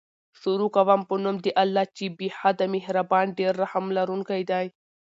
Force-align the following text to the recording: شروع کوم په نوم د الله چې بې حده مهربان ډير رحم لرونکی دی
شروع 0.41 0.69
کوم 0.75 1.01
په 1.09 1.15
نوم 1.23 1.35
د 1.45 1.47
الله 1.63 1.85
چې 1.97 2.05
بې 2.17 2.27
حده 2.39 2.65
مهربان 2.75 3.25
ډير 3.37 3.53
رحم 3.63 3.85
لرونکی 3.97 4.41
دی 4.51 4.65